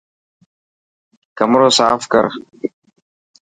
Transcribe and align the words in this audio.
ڪمرو 1.37 1.69
ساف 1.77 2.01
ڪر. 2.13 2.25